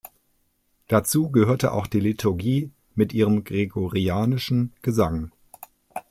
Dazu 0.87 1.29
gehörte 1.29 1.73
auch 1.73 1.85
die 1.85 1.99
Liturgie 1.99 2.71
mit 2.95 3.13
ihrem 3.13 3.43
gregorianischen 3.43 4.73
Gesang. 4.81 5.31